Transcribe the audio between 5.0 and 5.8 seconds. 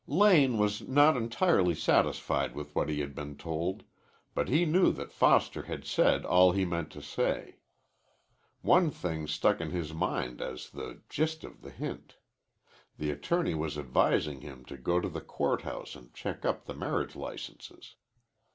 Foster